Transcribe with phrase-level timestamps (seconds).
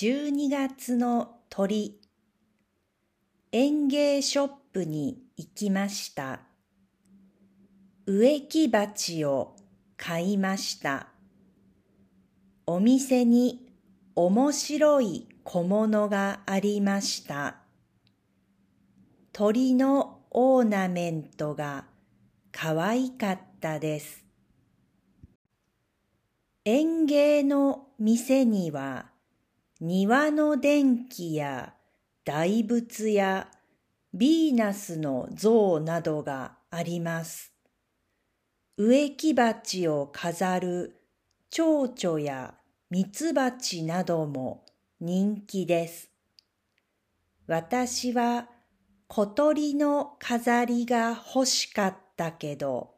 [0.00, 1.98] 12月の鳥
[3.50, 6.42] 園芸ショップに行きました。
[8.06, 9.56] 植木鉢を
[9.96, 11.08] 買いました。
[12.64, 13.72] お店に
[14.14, 17.56] 面白い小物がありました。
[19.32, 21.86] 鳥のオーナメントが
[22.52, 24.24] 可愛かったです。
[26.64, 29.17] 園芸の店には
[29.80, 31.74] 庭の電気や
[32.24, 33.48] 大仏や
[34.14, 37.52] ヴィーナスの像などがあります。
[38.76, 41.00] 植木鉢を飾る
[41.50, 42.54] 蝶々や
[42.90, 44.64] ミツバチなども
[45.00, 46.10] 人気です。
[47.46, 48.48] 私は
[49.06, 52.94] 小鳥の飾りが欲しかったけど、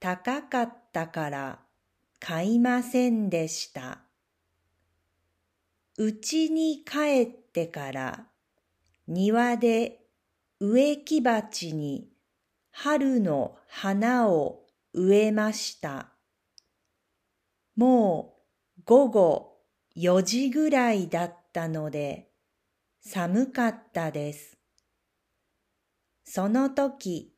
[0.00, 1.58] 高かったから
[2.18, 4.05] 買いませんでした。
[5.98, 8.26] うちに帰ってから
[9.08, 10.00] 庭で
[10.60, 12.08] 植木鉢に
[12.70, 16.08] 春の花を植えました。
[17.76, 18.34] も
[18.78, 19.56] う午後
[19.96, 22.28] 4時ぐらいだったので
[23.00, 24.58] 寒かったです。
[26.24, 27.32] その時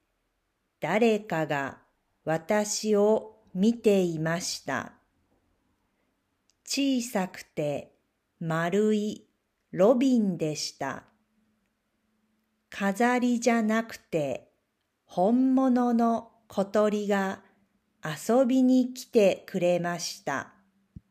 [0.81, 1.79] 誰かが
[2.25, 4.95] 私を見ていました。
[6.65, 7.98] 小さくて
[8.41, 9.27] 丸い
[9.73, 11.05] ロビンでした。
[12.71, 14.49] 飾りじゃなくて
[15.05, 17.41] 本物の小鳥が
[18.05, 20.58] 遊びに来てくれました。